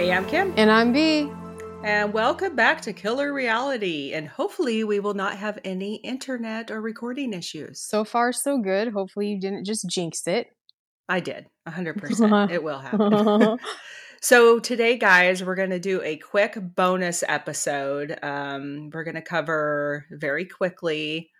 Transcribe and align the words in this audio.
am 0.00 0.26
Kim. 0.26 0.52
And 0.56 0.70
I'm 0.70 0.92
B. 0.92 1.30
And 1.82 2.12
welcome 2.12 2.54
back 2.54 2.80
to 2.82 2.92
Killer 2.92 3.32
Reality. 3.32 4.12
And 4.12 4.28
hopefully, 4.28 4.84
we 4.84 5.00
will 5.00 5.14
not 5.14 5.36
have 5.36 5.58
any 5.64 5.96
internet 5.96 6.70
or 6.70 6.80
recording 6.80 7.32
issues. 7.32 7.80
So 7.80 8.04
far, 8.04 8.32
so 8.32 8.58
good. 8.58 8.92
Hopefully, 8.92 9.28
you 9.28 9.40
didn't 9.40 9.64
just 9.64 9.88
jinx 9.88 10.26
it. 10.26 10.48
I 11.08 11.20
did, 11.20 11.46
100%. 11.68 12.50
it 12.50 12.62
will 12.62 12.78
happen. 12.78 13.58
so, 14.20 14.58
today, 14.58 14.98
guys, 14.98 15.42
we're 15.42 15.54
going 15.54 15.70
to 15.70 15.78
do 15.78 16.02
a 16.02 16.16
quick 16.16 16.58
bonus 16.60 17.22
episode. 17.26 18.18
Um, 18.22 18.90
we're 18.92 19.04
going 19.04 19.14
to 19.14 19.22
cover 19.22 20.06
very 20.10 20.44
quickly 20.44 21.30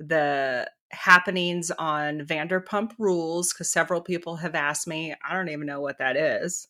the 0.00 0.68
happenings 0.90 1.70
on 1.70 2.20
Vanderpump 2.20 2.92
Rules 2.98 3.52
because 3.52 3.72
several 3.72 4.00
people 4.00 4.36
have 4.36 4.54
asked 4.54 4.86
me, 4.86 5.14
I 5.26 5.34
don't 5.34 5.48
even 5.48 5.66
know 5.66 5.80
what 5.80 5.98
that 5.98 6.16
is. 6.16 6.68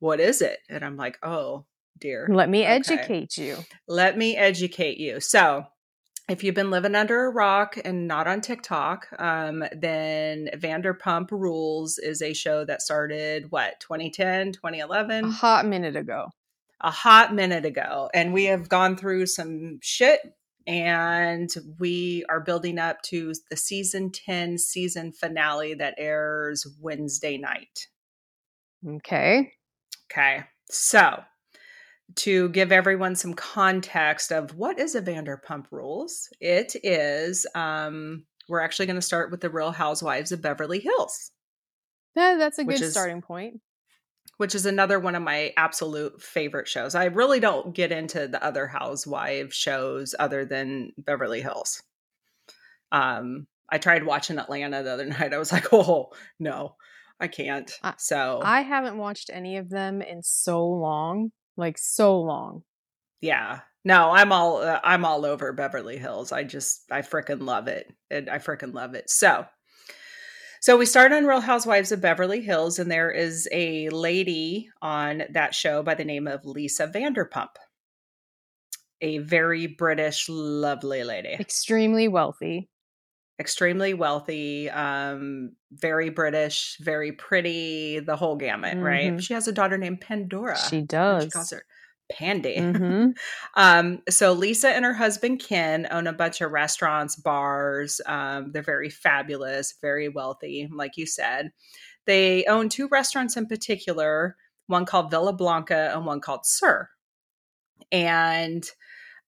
What 0.00 0.20
is 0.20 0.42
it? 0.42 0.58
And 0.68 0.84
I'm 0.84 0.96
like, 0.96 1.18
oh, 1.22 1.64
dear. 1.98 2.28
Let 2.30 2.48
me 2.48 2.62
okay. 2.62 2.72
educate 2.72 3.36
you. 3.36 3.56
Let 3.88 4.16
me 4.18 4.36
educate 4.36 4.98
you. 4.98 5.20
So, 5.20 5.66
if 6.28 6.42
you've 6.42 6.54
been 6.54 6.70
living 6.70 6.94
under 6.94 7.26
a 7.26 7.30
rock 7.30 7.76
and 7.84 8.08
not 8.08 8.26
on 8.26 8.40
TikTok, 8.40 9.08
um, 9.18 9.62
then 9.76 10.48
Vanderpump 10.54 11.30
Rules 11.30 11.98
is 11.98 12.22
a 12.22 12.32
show 12.32 12.64
that 12.64 12.80
started 12.80 13.50
what 13.50 13.78
2010, 13.80 14.52
2011, 14.52 15.24
a 15.24 15.30
hot 15.30 15.66
minute 15.66 15.96
ago. 15.96 16.28
A 16.80 16.90
hot 16.90 17.34
minute 17.34 17.66
ago, 17.66 18.10
and 18.14 18.32
we 18.32 18.44
have 18.44 18.68
gone 18.68 18.96
through 18.96 19.26
some 19.26 19.78
shit, 19.82 20.20
and 20.66 21.50
we 21.78 22.24
are 22.28 22.40
building 22.40 22.78
up 22.78 23.02
to 23.02 23.34
the 23.50 23.56
season 23.56 24.10
10 24.10 24.58
season 24.58 25.12
finale 25.12 25.74
that 25.74 25.94
airs 25.98 26.66
Wednesday 26.80 27.36
night. 27.36 27.88
Okay. 28.86 29.52
Okay. 30.14 30.44
So 30.70 31.22
to 32.16 32.48
give 32.50 32.70
everyone 32.70 33.16
some 33.16 33.34
context 33.34 34.30
of 34.30 34.54
what 34.54 34.78
is 34.78 34.94
a 34.94 35.02
Vanderpump 35.02 35.66
Rules, 35.72 36.28
it 36.40 36.76
is 36.84 37.46
um, 37.54 38.24
we're 38.48 38.60
actually 38.60 38.86
going 38.86 38.96
to 38.96 39.02
start 39.02 39.30
with 39.30 39.40
the 39.40 39.50
Real 39.50 39.72
Housewives 39.72 40.30
of 40.30 40.40
Beverly 40.40 40.78
Hills. 40.78 41.32
Yeah, 42.14 42.36
that's 42.38 42.58
a 42.58 42.64
good 42.64 42.80
is, 42.80 42.92
starting 42.92 43.22
point. 43.22 43.60
Which 44.36 44.54
is 44.54 44.66
another 44.66 45.00
one 45.00 45.14
of 45.14 45.22
my 45.22 45.52
absolute 45.56 46.22
favorite 46.22 46.68
shows. 46.68 46.94
I 46.94 47.06
really 47.06 47.40
don't 47.40 47.74
get 47.74 47.92
into 47.92 48.28
the 48.28 48.42
other 48.44 48.66
housewife 48.66 49.52
shows 49.52 50.14
other 50.18 50.44
than 50.44 50.92
Beverly 50.96 51.40
Hills. 51.40 51.82
Um, 52.92 53.46
I 53.68 53.78
tried 53.78 54.04
watching 54.04 54.38
Atlanta 54.38 54.82
the 54.82 54.92
other 54.92 55.04
night. 55.06 55.34
I 55.34 55.38
was 55.38 55.52
like, 55.52 55.72
oh 55.72 56.12
no, 56.38 56.76
I 57.20 57.28
can't. 57.28 57.70
So 57.98 58.40
I 58.42 58.62
haven't 58.62 58.98
watched 58.98 59.30
any 59.32 59.56
of 59.56 59.70
them 59.70 60.02
in 60.02 60.22
so 60.22 60.66
long 60.66 61.30
like 61.56 61.78
so 61.78 62.20
long. 62.20 62.62
Yeah. 63.20 63.60
No, 63.84 64.10
I'm 64.10 64.32
all 64.32 64.58
uh, 64.58 64.80
I'm 64.82 65.04
all 65.04 65.24
over 65.26 65.52
Beverly 65.52 65.98
Hills. 65.98 66.32
I 66.32 66.44
just 66.44 66.82
I 66.90 67.02
freaking 67.02 67.42
love 67.42 67.68
it. 67.68 67.92
And 68.10 68.28
I 68.28 68.38
freaking 68.38 68.74
love 68.74 68.94
it. 68.94 69.08
So 69.10 69.44
so 70.60 70.78
we 70.78 70.86
start 70.86 71.12
on 71.12 71.26
Real 71.26 71.40
Housewives 71.40 71.92
of 71.92 72.00
Beverly 72.00 72.40
Hills 72.40 72.78
and 72.78 72.90
there 72.90 73.10
is 73.10 73.48
a 73.52 73.90
lady 73.90 74.70
on 74.80 75.24
that 75.32 75.54
show 75.54 75.82
by 75.82 75.94
the 75.94 76.04
name 76.04 76.26
of 76.26 76.44
Lisa 76.44 76.88
Vanderpump. 76.88 77.50
A 79.00 79.18
very 79.18 79.66
British 79.66 80.28
lovely 80.30 81.04
lady. 81.04 81.36
Extremely 81.38 82.08
wealthy 82.08 82.70
extremely 83.38 83.94
wealthy, 83.94 84.70
um, 84.70 85.52
very 85.72 86.10
British, 86.10 86.76
very 86.80 87.12
pretty, 87.12 88.00
the 88.00 88.16
whole 88.16 88.36
gamut, 88.36 88.74
mm-hmm. 88.74 88.84
right? 88.84 89.22
She 89.22 89.34
has 89.34 89.48
a 89.48 89.52
daughter 89.52 89.76
named 89.78 90.00
Pandora. 90.00 90.58
She 90.58 90.82
does. 90.82 91.24
She 91.24 91.30
calls 91.30 91.50
her 91.50 91.64
Pandy. 92.12 92.56
Mm-hmm. 92.56 93.10
um, 93.54 94.02
so 94.08 94.32
Lisa 94.32 94.68
and 94.68 94.84
her 94.84 94.94
husband 94.94 95.40
Ken 95.40 95.88
own 95.90 96.06
a 96.06 96.12
bunch 96.12 96.40
of 96.40 96.52
restaurants, 96.52 97.16
bars. 97.16 98.00
Um, 98.06 98.52
they're 98.52 98.62
very 98.62 98.90
fabulous, 98.90 99.74
very 99.80 100.08
wealthy, 100.08 100.68
like 100.72 100.96
you 100.96 101.06
said. 101.06 101.50
They 102.06 102.44
own 102.44 102.68
two 102.68 102.88
restaurants 102.88 103.36
in 103.36 103.46
particular, 103.46 104.36
one 104.66 104.84
called 104.84 105.10
Villa 105.10 105.32
Blanca 105.32 105.92
and 105.94 106.06
one 106.06 106.20
called 106.20 106.46
SUR. 106.46 106.90
And 107.90 108.64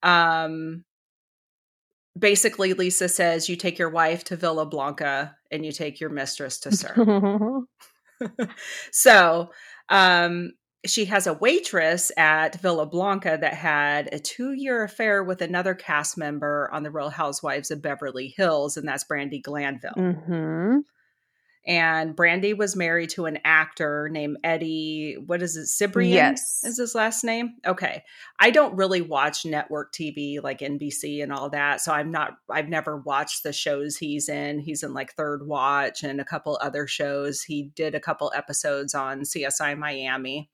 um 0.03 0.85
basically 2.19 2.73
Lisa 2.75 3.09
says 3.09 3.49
you 3.49 3.57
take 3.57 3.79
your 3.79 3.91
wife 3.91 4.25
to 4.25 4.37
Villa 4.37 4.67
Blanca 4.67 5.37
and 5.51 5.65
you 5.65 5.73
take 5.73 6.01
your 6.01 6.11
mistress 6.11 6.59
to 6.61 6.73
SUR. 6.73 7.67
so 8.91 9.51
um, 9.89 10.53
she 10.85 11.05
has 11.07 11.27
a 11.27 11.35
waitress 11.35 12.11
at 12.17 12.61
Villa 12.61 12.87
Blanca 12.87 13.39
that 13.41 13.55
had 13.55 14.09
a 14.13 14.19
two 14.19 14.53
year 14.53 14.85
affair 14.85 15.23
with 15.23 15.43
another 15.43 15.75
cast 15.75 16.17
member 16.17 16.71
on 16.73 16.83
The 16.83 16.91
Real 16.91 17.11
Housewives 17.11 17.71
of 17.71 17.83
Beverly 17.83 18.29
Hills, 18.29 18.77
and 18.77 18.89
that's 18.89 19.05
Brandi 19.05 19.43
Glanville. 19.43 19.95
Mm-hmm 19.97 20.79
and 21.67 22.17
Brandi 22.17 22.57
was 22.57 22.77
married 22.77 23.11
to 23.11 23.27
an 23.27 23.39
actor 23.45 24.09
named 24.09 24.37
Eddie. 24.45 25.17
What 25.27 25.43
is 25.43 25.57
it? 25.57 25.65
Cibrian? 25.65 26.13
Yes, 26.13 26.63
is 26.63 26.79
his 26.79 26.95
last 26.95 27.25
name? 27.25 27.57
Okay, 27.67 28.05
I 28.39 28.51
don't 28.51 28.77
really 28.77 29.01
watch 29.01 29.45
network 29.45 29.93
TV 29.93 30.41
like 30.43 30.61
NBC 30.61 31.23
and 31.23 31.33
all 31.33 31.51
that, 31.51 31.81
so 31.81 31.93
I'm 31.93 32.13
not. 32.13 32.37
I've 32.49 32.69
never 32.69 32.97
watched 32.97 33.43
the 33.43 33.53
shows 33.53 33.97
he's 33.97 34.29
in. 34.29 34.61
He's 34.61 34.85
in 34.85 34.95
like 34.95 35.15
Third 35.15 35.47
Watch 35.47 36.05
and 36.05 36.21
a 36.21 36.25
couple 36.25 36.57
other 36.61 36.87
shows. 36.87 37.43
He 37.43 37.65
did 37.75 37.97
a 37.97 38.01
couple 38.01 38.33
episodes 38.35 38.95
on 38.95 39.23
CSI 39.23 39.77
Miami. 39.77 40.51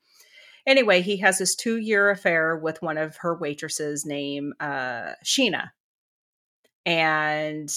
Anyway, 0.67 1.03
he 1.03 1.19
has 1.19 1.39
this 1.39 1.55
two 1.55 1.77
year 1.77 2.11
affair 2.11 2.57
with 2.57 2.81
one 2.81 2.97
of 2.97 3.17
her 3.19 3.35
waitresses 3.35 4.07
named 4.07 4.55
uh, 4.61 5.13
Scheana. 5.25 5.71
And 6.87 7.73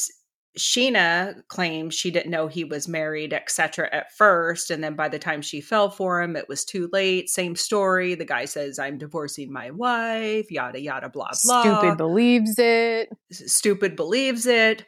Scheana 0.57 1.45
claims 1.47 1.93
she 1.93 2.11
didn't 2.11 2.31
know 2.31 2.47
he 2.47 2.63
was 2.63 2.87
married, 2.87 3.33
etc. 3.33 3.89
at 3.91 4.15
first. 4.15 4.71
And 4.71 4.83
then 4.83 4.95
by 4.95 5.09
the 5.09 5.19
time 5.19 5.41
she 5.41 5.61
fell 5.61 5.89
for 5.89 6.21
him, 6.21 6.35
it 6.35 6.47
was 6.47 6.63
too 6.63 6.89
late. 6.93 7.29
Same 7.29 7.55
story. 7.55 8.15
The 8.15 8.25
guy 8.25 8.45
says, 8.45 8.79
I'm 8.79 8.97
divorcing 8.97 9.51
my 9.51 9.71
wife, 9.71 10.49
yada, 10.49 10.79
yada, 10.79 11.09
blah, 11.09 11.31
blah. 11.43 11.61
Stupid 11.61 11.97
believes 11.97 12.57
it. 12.57 13.09
Stupid 13.31 13.95
believes 13.95 14.45
it. 14.45 14.85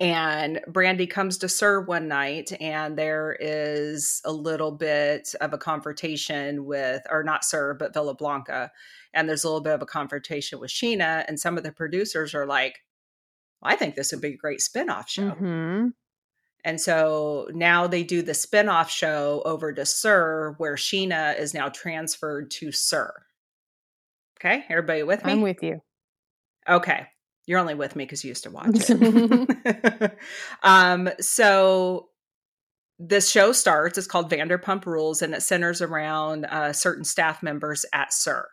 And 0.00 0.60
Brandi 0.68 1.08
comes 1.08 1.38
to 1.38 1.48
SUR 1.48 1.80
one 1.80 2.08
night, 2.08 2.52
and 2.60 2.98
there 2.98 3.34
is 3.40 4.20
a 4.24 4.32
little 4.32 4.70
bit 4.70 5.34
of 5.40 5.54
a 5.54 5.58
confrontation 5.58 6.66
with, 6.66 7.02
or 7.08 7.22
not 7.22 7.42
SUR, 7.42 7.72
but 7.72 7.94
Villa 7.94 8.14
Blanca. 8.14 8.70
And 9.14 9.26
there's 9.28 9.44
a 9.44 9.48
little 9.48 9.62
bit 9.62 9.72
of 9.72 9.80
a 9.80 9.86
confrontation 9.86 10.60
with 10.60 10.70
Scheana. 10.70 11.24
And 11.26 11.40
some 11.40 11.56
of 11.56 11.64
the 11.64 11.72
producers 11.72 12.34
are 12.34 12.44
like, 12.44 12.80
I 13.62 13.76
think 13.76 13.94
this 13.94 14.12
would 14.12 14.20
be 14.20 14.34
a 14.34 14.36
great 14.36 14.60
spinoff 14.60 15.08
show. 15.08 15.30
Mm-hmm. 15.30 15.88
And 16.64 16.80
so 16.80 17.48
now 17.52 17.86
they 17.86 18.02
do 18.02 18.22
the 18.22 18.32
spinoff 18.32 18.88
show 18.88 19.42
over 19.44 19.72
to 19.72 19.86
SUR, 19.86 20.54
where 20.58 20.74
Scheana 20.74 21.38
is 21.38 21.54
now 21.54 21.68
transferred 21.68 22.50
to 22.52 22.72
SUR. 22.72 23.26
Okay, 24.38 24.64
everybody 24.68 25.02
with 25.02 25.24
me? 25.24 25.32
I'm 25.32 25.40
with 25.40 25.62
you. 25.62 25.80
Okay, 26.68 27.06
you're 27.46 27.58
only 27.58 27.74
with 27.74 27.96
me 27.96 28.04
because 28.04 28.22
you 28.24 28.28
used 28.28 28.44
to 28.44 28.50
watch 28.52 28.68
it. 28.74 30.18
um, 30.62 31.08
so 31.20 32.08
this 32.98 33.30
show 33.30 33.52
starts. 33.52 33.96
It's 33.96 34.06
called 34.06 34.30
Vanderpump 34.30 34.84
Rules, 34.84 35.22
and 35.22 35.34
it 35.34 35.42
centers 35.42 35.80
around 35.80 36.44
uh, 36.44 36.72
certain 36.72 37.04
staff 37.04 37.42
members 37.42 37.84
at 37.92 38.12
SUR. 38.12 38.48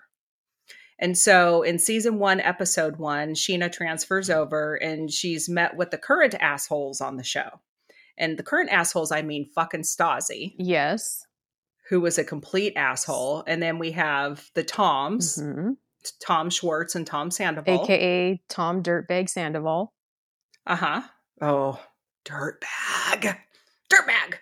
And 1.00 1.18
so 1.18 1.62
in 1.62 1.80
season 1.80 2.20
one, 2.20 2.40
episode 2.40 2.98
one, 2.98 3.34
Scheana 3.34 3.72
transfers 3.72 4.30
over 4.30 4.76
and 4.76 5.12
she's 5.12 5.50
met 5.50 5.76
with 5.76 5.92
the 5.92 5.98
current 5.98 6.36
assholes 6.40 7.02
on 7.02 7.18
the 7.18 7.24
show. 7.24 7.60
And 8.18 8.38
the 8.38 8.44
current 8.44 8.72
assholes, 8.72 9.12
I 9.12 9.22
mean 9.22 9.50
fucking 9.54 9.82
Stassi. 9.82 10.54
Yes. 10.58 11.26
Who 11.90 12.00
was 12.00 12.18
a 12.18 12.24
complete 12.24 12.74
asshole. 12.78 13.44
And 13.46 13.62
then 13.62 13.78
we 13.78 13.92
have 13.92 14.50
the 14.56 14.64
Toms, 14.64 15.38
mm-hmm. 15.38 15.72
Tom 16.26 16.50
Schwartz 16.50 16.96
and 16.96 17.06
Tom 17.06 17.30
Sandoval. 17.30 17.84
AKA 17.84 18.42
Tom 18.48 18.82
Dirtbag 18.82 19.30
Sandoval. 19.30 19.94
Uh 20.66 20.76
huh. 20.76 21.02
Oh, 21.42 21.80
dirtbag. 22.26 23.38
Dirtbag. 23.92 24.36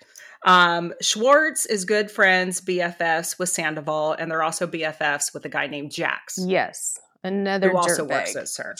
Um, 0.46 0.94
Schwartz 1.02 1.66
is 1.66 1.86
good 1.86 2.12
friends, 2.12 2.60
BFFs 2.62 3.40
with 3.40 3.50
Sandoval, 3.50 4.14
and 4.14 4.30
they're 4.30 4.44
also 4.44 4.68
BFFs 4.68 5.34
with 5.34 5.46
a 5.46 5.50
guy 5.50 5.68
named 5.68 5.92
Jax. 5.92 6.38
Yes, 6.38 7.00
another 7.24 7.70
who 7.70 7.78
also 7.78 8.06
bag. 8.06 8.28
works 8.28 8.36
at 8.36 8.50
SUR. 8.50 8.76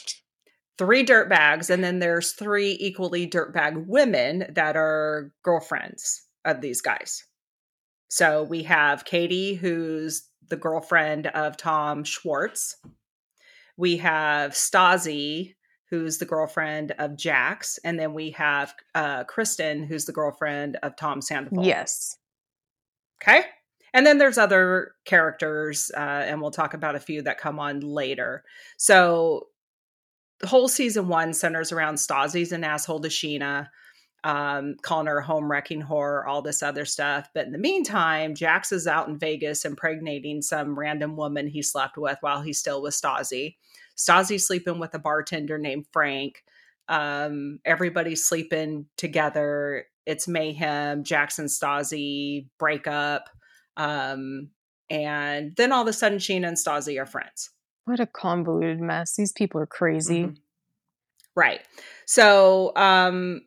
Three 0.78 1.04
dirt 1.04 1.30
bags, 1.30 1.70
and 1.70 1.84
then 1.84 2.00
there's 2.00 2.34
three 2.34 2.78
equally 2.80 3.26
dirt 3.26 3.54
bag 3.54 3.76
women 3.88 4.46
that 4.50 4.76
are 4.76 5.32
girlfriends 5.44 6.24
of 6.44 6.62
these 6.62 6.82
guys. 6.82 7.24
So 8.10 8.44
we 8.44 8.64
have 8.64 9.06
Katie, 9.06 9.56
who's 9.56 10.28
the 10.50 10.58
girlfriend 10.58 11.28
of 11.28 11.58
Tom 11.58 12.04
Schwartz. 12.04 12.76
We 13.78 13.98
have 13.98 14.52
Stassi, 14.52 15.56
who's 15.94 16.18
the 16.18 16.26
girlfriend 16.26 16.92
of 16.98 17.16
Jax, 17.16 17.78
and 17.84 18.00
then 18.00 18.16
we 18.16 18.32
have 18.32 18.74
uh, 18.96 19.26
Kristen, 19.26 19.84
who's 19.84 20.06
the 20.06 20.12
girlfriend 20.12 20.76
of 20.82 20.96
Tom 20.96 21.22
Sandoval. 21.22 21.64
Yes. 21.64 22.18
Okay. 23.22 23.44
And 23.94 24.04
then 24.04 24.18
there's 24.18 24.40
other 24.40 24.94
characters, 25.06 25.92
uh, 25.96 26.00
and 26.00 26.42
we'll 26.42 26.50
talk 26.50 26.74
about 26.74 26.96
a 26.96 27.00
few 27.00 27.22
that 27.22 27.38
come 27.38 27.60
on 27.60 27.82
later. 27.82 28.44
So 28.76 29.50
the 30.40 30.48
whole 30.48 30.68
season 30.68 31.10
one 31.10 31.32
centers 31.32 31.72
around 31.72 32.00
Stassi's 32.00 32.52
an 32.52 32.64
asshole 32.64 33.02
to 33.02 33.10
Scheana, 33.10 33.68
um, 34.24 34.76
calling 34.82 35.08
her 35.08 35.20
a 35.20 35.24
home 35.24 35.52
wrecking 35.52 35.82
whore, 35.82 36.26
all 36.26 36.42
this 36.42 36.64
other 36.64 36.86
stuff. 36.86 37.30
But 37.34 37.46
in 37.46 37.52
the 37.52 37.58
meantime, 37.58 38.36
Jax 38.36 38.72
is 38.72 38.88
out 38.88 39.08
in 39.08 39.18
Vegas 39.18 39.66
impregnating 39.66 40.42
some 40.42 40.78
random 40.78 41.16
woman 41.16 41.48
he 41.48 41.62
slept 41.62 41.98
with 41.98 42.18
while 42.22 42.42
he's 42.42 42.60
still 42.60 42.82
with 42.82 42.94
Stassi. 42.94 43.56
Stassi's 43.98 44.48
sleeping 44.48 44.80
with 44.80 44.94
a 44.94 45.00
bartender 45.00 45.58
named 45.58 45.86
Frank. 45.92 46.44
Um, 46.88 47.60
everybody's 47.66 48.26
sleeping 48.26 48.86
together. 48.98 49.86
It's 50.06 50.28
mayhem. 50.28 51.04
Jackson 51.04 51.46
Stassi 51.46 52.48
break 52.58 52.88
up. 52.88 53.30
Um, 53.78 54.50
and 54.90 55.56
then 55.56 55.72
all 55.72 55.82
of 55.82 55.88
a 55.88 55.94
sudden, 55.94 56.18
Scheana 56.18 56.48
and 56.48 56.58
Stassi 56.58 57.02
are 57.02 57.06
friends. 57.06 57.50
What 57.86 58.00
a 58.00 58.06
convoluted 58.06 58.80
mess. 58.80 59.16
These 59.16 59.34
people 59.34 59.60
are 59.60 59.68
crazy. 59.68 60.24
Mm-hmm. 60.24 60.36
Right. 61.36 61.62
So, 62.06 62.74
um, 62.76 63.42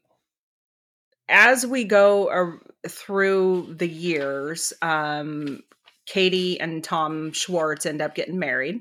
as 1.29 1.67
we 1.67 1.85
go 1.85 2.29
uh, 2.29 2.89
through 2.89 3.75
the 3.79 3.89
years, 3.89 4.73
um, 4.83 5.63
Katie 6.07 6.61
and 6.61 6.83
Tom 6.83 7.33
Schwartz 7.33 7.87
end 7.87 8.01
up 8.01 8.15
getting 8.15 8.39
married. 8.39 8.81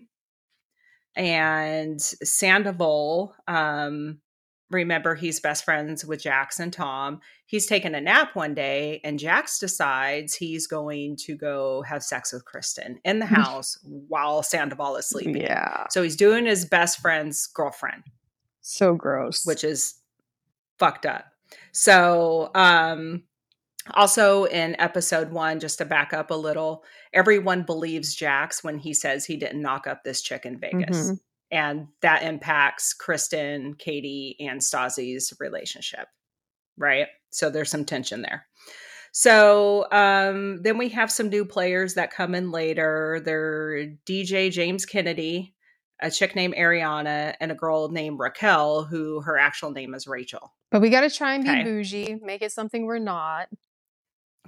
And 1.16 2.00
Sandoval, 2.02 3.34
um, 3.48 4.20
remember 4.70 5.16
he's 5.16 5.40
best 5.40 5.64
friends 5.64 6.06
with 6.06 6.22
Jax 6.22 6.60
and 6.60 6.72
Tom. 6.72 7.22
He's 7.48 7.68
taking 7.68 7.96
a 7.96 8.02
nap 8.02 8.36
one 8.36 8.54
day, 8.54 9.00
and 9.04 9.18
Jax 9.18 9.60
decides 9.60 10.36
he's 10.36 10.68
going 10.68 11.16
to 11.22 11.36
go 11.36 11.84
have 11.84 12.04
sex 12.04 12.34
with 12.34 12.46
Kristen 12.46 13.00
in 13.06 13.20
the 13.20 13.26
house 13.28 13.78
while 13.84 14.44
Sandoval 14.44 14.98
is 14.98 15.08
sleeping. 15.08 15.38
Yeah. 15.38 15.86
So 15.90 16.04
he's 16.04 16.16
doing 16.16 16.46
his 16.46 16.66
best 16.66 17.00
friend's 17.00 17.48
girlfriend. 17.48 18.04
So 18.62 18.96
gross. 18.96 19.46
Which 19.46 19.64
is 19.64 19.96
fucked 20.80 21.06
up. 21.06 21.26
So, 21.72 22.52
um, 22.56 23.24
also 23.94 24.46
in 24.46 24.80
episode 24.80 25.32
one, 25.32 25.60
just 25.60 25.78
to 25.78 25.86
back 25.86 26.14
up 26.14 26.32
a 26.32 26.36
little, 26.36 26.84
everyone 27.14 27.64
believes 27.64 28.16
Jax 28.16 28.64
when 28.64 28.80
he 28.80 28.94
says 28.94 29.26
he 29.26 29.38
didn't 29.38 29.62
knock 29.62 29.88
up 29.88 30.04
this 30.04 30.22
chick 30.22 30.46
in 30.46 30.60
Vegas. 30.60 30.98
Mm-hmm. 30.98 31.14
And 31.52 31.88
that 32.02 32.24
impacts 32.24 32.94
Kristen, 32.94 33.76
Katie, 33.76 34.36
and 34.40 34.60
Stassi's 34.60 35.32
relationship. 35.40 36.08
Right. 36.78 37.08
So 37.30 37.50
there's 37.50 37.70
some 37.70 37.86
tension 37.86 38.22
there. 38.22 38.48
So 39.12 39.88
um, 39.94 40.62
then 40.64 40.78
we 40.78 40.90
have 40.90 41.10
some 41.10 41.30
new 41.30 41.46
players 41.46 41.94
that 41.94 42.12
come 42.12 42.36
in 42.36 42.52
later. 42.52 43.22
They're 43.24 43.94
DJ 44.06 44.52
James 44.52 44.86
Kennedy, 44.86 45.55
a 46.02 46.12
chick 46.12 46.36
named 46.36 46.56
Ariana, 46.56 47.36
and 47.40 47.52
a 47.52 47.56
girl 47.56 47.90
named 47.90 48.20
Raquel, 48.20 48.84
who 48.84 49.22
her 49.22 49.38
actual 49.38 49.72
name 49.72 49.94
is 49.94 50.08
Rachel. 50.08 50.54
But 50.72 50.82
we 50.82 50.90
got 50.90 51.02
to 51.02 51.10
try 51.10 51.36
and 51.36 51.44
be 51.44 51.50
okay. 51.50 51.64
bougie, 51.64 52.20
make 52.22 52.42
it 52.42 52.52
something 52.52 52.86
we're 52.86 53.00
not. 53.00 53.48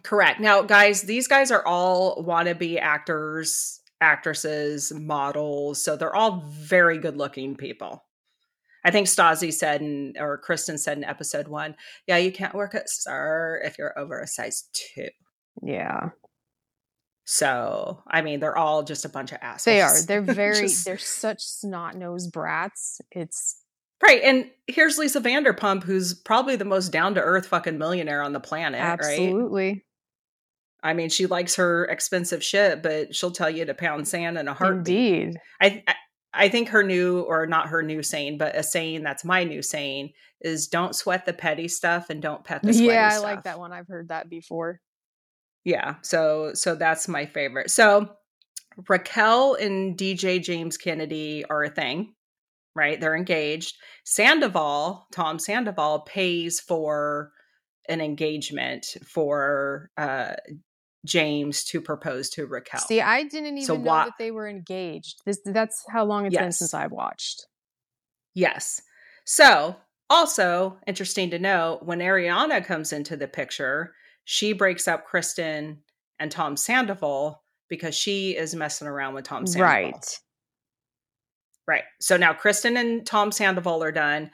Correct. 0.04 0.40
Now, 0.40 0.62
guys, 0.62 1.04
these 1.04 1.28
guys 1.28 1.52
are 1.52 1.66
all 1.66 2.24
wannabe 2.24 2.80
actors, 2.80 3.80
actresses, 4.02 4.92
models. 4.94 5.84
So 5.84 5.96
they're 5.96 6.16
all 6.16 6.44
very 6.50 6.98
good 6.98 7.18
looking 7.18 7.56
people. 7.56 8.04
I 8.86 8.92
think 8.92 9.08
Stassi 9.08 9.52
said, 9.52 9.82
in, 9.82 10.14
or 10.20 10.38
Kristen 10.38 10.78
said 10.78 10.98
in 10.98 11.04
episode 11.04 11.48
one, 11.48 11.76
yeah, 12.08 12.18
you 12.18 12.32
can't 12.32 12.54
work 12.54 12.76
at 12.76 12.90
Star 12.90 13.60
if 13.64 13.78
you're 13.78 13.98
over 13.98 14.20
a 14.20 14.28
size 14.28 14.70
two. 14.74 15.10
Yeah. 15.64 16.10
So, 17.30 18.02
I 18.08 18.22
mean, 18.22 18.40
they're 18.40 18.58
all 18.58 18.84
just 18.84 19.04
a 19.04 19.10
bunch 19.10 19.34
of 19.34 19.40
assholes. 19.42 19.66
They 19.66 19.82
are. 19.82 20.02
They're 20.08 20.22
very, 20.22 20.62
just... 20.62 20.86
they're 20.86 20.98
such 20.98 21.44
snot 21.44 21.98
nosed 21.98 22.32
brats. 22.32 23.02
It's 23.12 23.58
Right. 24.02 24.22
And 24.24 24.50
here's 24.68 24.98
Lisa 24.98 25.20
Vanderpump, 25.20 25.84
who's 25.84 26.14
probably 26.14 26.56
the 26.56 26.64
most 26.64 26.94
down 26.94 27.16
to 27.16 27.22
earth 27.22 27.48
fucking 27.48 27.78
millionaire 27.78 28.22
on 28.22 28.32
the 28.32 28.40
planet. 28.40 28.80
Absolutely. 28.80 29.68
Right? 29.68 29.82
I 30.84 30.94
mean, 30.94 31.10
she 31.10 31.26
likes 31.26 31.56
her 31.56 31.84
expensive 31.86 32.42
shit, 32.42 32.82
but 32.82 33.14
she'll 33.14 33.32
tell 33.32 33.50
you 33.50 33.66
to 33.66 33.74
pound 33.74 34.08
sand 34.08 34.38
in 34.38 34.48
a 34.48 34.54
heartbeat. 34.54 35.22
Indeed. 35.22 35.40
I, 35.60 35.84
I 35.86 35.96
I 36.34 36.50
think 36.50 36.70
her 36.70 36.84
new, 36.84 37.22
or 37.22 37.48
not 37.48 37.70
her 37.70 37.82
new 37.82 38.04
saying, 38.04 38.38
but 38.38 38.56
a 38.56 38.62
saying 38.62 39.02
that's 39.02 39.26
my 39.26 39.44
new 39.44 39.64
saying 39.64 40.12
is 40.40 40.68
don't 40.68 40.96
sweat 40.96 41.26
the 41.26 41.34
petty 41.34 41.68
stuff 41.68 42.10
and 42.10 42.22
don't 42.22 42.44
pet 42.44 42.62
the 42.62 42.74
sweaty 42.74 42.90
Yeah, 42.90 43.08
I 43.08 43.10
stuff. 43.10 43.24
like 43.24 43.44
that 43.44 43.60
one. 43.60 43.74
I've 43.74 43.88
heard 43.88 44.10
that 44.10 44.30
before. 44.30 44.80
Yeah. 45.68 45.96
So, 46.02 46.52
so 46.54 46.76
that's 46.76 47.08
my 47.08 47.26
favorite. 47.26 47.70
So 47.70 48.10
Raquel 48.88 49.56
and 49.56 49.98
DJ 49.98 50.42
James 50.42 50.78
Kennedy 50.78 51.44
are 51.50 51.64
a 51.64 51.70
thing 51.70 52.14
right? 52.78 53.02
They're 53.02 53.16
engaged. 53.16 53.76
Sandoval, 54.06 55.08
Tom 55.12 55.40
Sandoval, 55.40 56.02
pays 56.02 56.62
for 56.62 57.32
an 57.90 58.00
engagement 58.00 58.86
for 59.04 59.90
uh, 59.98 60.36
James 61.06 61.64
to 61.66 61.82
propose 61.82 62.30
to 62.32 62.46
Raquel. 62.46 62.82
See, 62.82 63.02
I 63.02 63.24
didn't 63.24 63.58
even 63.58 63.66
so 63.66 63.78
know 63.78 63.84
that 63.84 64.14
they 64.20 64.32
were 64.32 64.48
engaged. 64.48 65.22
This 65.26 65.40
that's 65.44 65.84
how 65.90 66.06
long 66.06 66.28
it's 66.28 66.34
yes. 66.34 66.44
been 66.44 66.52
since 66.52 66.74
I've 66.74 66.92
watched. 66.92 67.48
Yes. 68.36 68.82
So, 69.26 69.76
also 70.10 70.78
interesting 70.86 71.32
to 71.32 71.40
know 71.40 71.80
when 71.82 72.00
Ariana 72.00 72.64
comes 72.64 72.94
into 72.94 73.18
the 73.18 73.28
picture, 73.28 73.96
she 74.30 74.52
breaks 74.52 74.90
up 74.90 75.06
Kristen 75.06 75.84
and 76.20 76.30
Tom 76.30 76.58
Sandoval 76.58 77.42
because 77.70 77.96
she 77.96 78.36
is 78.36 78.54
messing 78.54 78.86
around 78.86 79.14
with 79.14 79.24
Tom 79.24 79.48
Sandoval. 79.48 79.74
Right. 79.74 80.20
Right. 81.66 81.84
So 82.02 82.18
now 82.18 82.34
Kristen 82.34 82.76
and 82.76 83.06
Tom 83.06 83.32
Sandoval 83.32 83.82
are 83.82 83.92
done. 83.94 84.32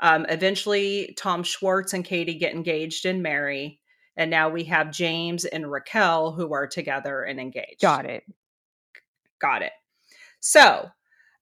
Um, 0.00 0.26
eventually, 0.28 1.14
Tom 1.16 1.44
Schwartz 1.44 1.92
and 1.92 2.04
Katie 2.04 2.34
get 2.34 2.54
engaged 2.54 3.06
and 3.06 3.22
marry. 3.22 3.78
And 4.16 4.32
now 4.32 4.48
we 4.48 4.64
have 4.64 4.90
James 4.90 5.44
and 5.44 5.70
Raquel 5.70 6.32
who 6.32 6.52
are 6.52 6.66
together 6.66 7.22
and 7.22 7.38
engaged. 7.38 7.80
Got 7.80 8.06
it. 8.06 8.24
Got 9.40 9.62
it. 9.62 9.72
So, 10.40 10.90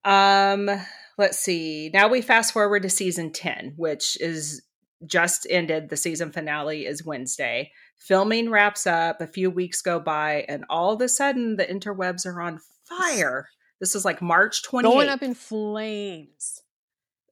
um, 0.05 0.69
let's 1.17 1.39
see. 1.39 1.91
Now 1.95 2.09
we 2.09 2.21
fast 2.21 2.53
forward 2.53 2.83
to 2.83 2.91
season 2.91 3.33
10, 3.33 3.73
which 3.79 4.21
is 4.21 4.61
just 5.07 5.47
ended. 5.49 5.89
The 5.89 5.97
season 5.97 6.33
finale 6.33 6.85
is 6.85 7.03
Wednesday. 7.05 7.73
Filming 7.99 8.51
wraps 8.51 8.87
up, 8.87 9.21
a 9.21 9.27
few 9.27 9.51
weeks 9.51 9.81
go 9.81 9.99
by, 9.99 10.45
and 10.49 10.65
all 10.69 10.93
of 10.93 11.01
a 11.01 11.09
sudden 11.09 11.57
the 11.57 11.65
interwebs 11.65 12.27
are 12.27 12.41
on 12.41 12.61
fire. 12.85 13.49
This 13.81 13.95
is 13.95 14.05
like 14.05 14.23
March 14.23 14.63
28th. 14.63 14.83
Going 14.83 15.09
up 15.09 15.23
in 15.23 15.35
flames. 15.35 16.63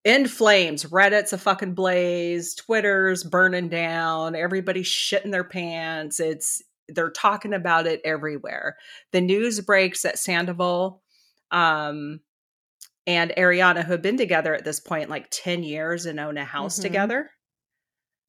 In 0.04 0.26
flames. 0.26 0.85
Reddit's 0.85 1.33
a 1.33 1.38
fucking 1.38 1.75
blaze. 1.75 2.54
Twitter's 2.54 3.23
burning 3.23 3.69
down. 3.69 4.35
Everybody's 4.35 4.87
shitting 4.87 5.31
their 5.31 5.45
pants. 5.45 6.19
It's 6.21 6.62
they're 6.88 7.11
talking 7.11 7.54
about 7.54 7.87
it 7.87 8.00
everywhere. 8.04 8.76
The 9.12 9.21
news 9.21 9.61
breaks 9.61 10.02
that 10.02 10.19
Sandoval 10.19 11.02
um, 11.50 12.21
and 13.07 13.33
Ariana, 13.37 13.85
who 13.85 13.92
have 13.92 14.02
been 14.02 14.16
together 14.16 14.54
at 14.54 14.64
this 14.64 14.81
point 14.81 15.11
like 15.11 15.28
10 15.31 15.62
years 15.62 16.07
and 16.07 16.19
own 16.19 16.37
a 16.37 16.45
house 16.45 16.75
mm-hmm. 16.75 16.83
together. 16.83 17.31